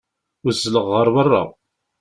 Uzzleɣ 0.47 0.85
ɣer 0.93 1.07
berra. 1.15 1.41